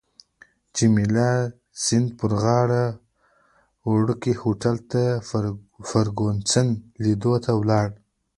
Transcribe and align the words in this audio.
جميله 0.75 1.31
د 1.47 1.49
سیند 1.83 2.07
پر 2.19 2.31
غاړه 2.41 2.83
وړوکي 3.91 4.33
هوټل 4.41 4.77
ته 4.91 5.03
فرګوسن 5.89 6.67
لیدو 7.03 7.33
ته 7.43 7.51
ولاړه. 7.59 7.97